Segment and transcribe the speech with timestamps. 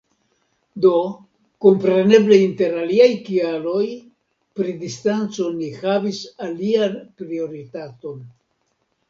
[0.85, 0.93] Do,
[1.65, 3.83] kompreneble inter aliaj kialoj,
[4.61, 8.19] pri distanco ni havis alian prioritaton.